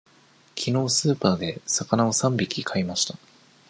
[0.55, 3.19] きのうスーパーで魚を三匹買いました。